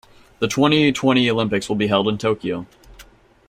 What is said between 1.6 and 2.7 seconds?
will be held in Tokyo.